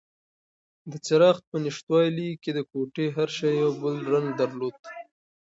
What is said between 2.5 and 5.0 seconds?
د کوټې هر شی یو بل رنګ درلود.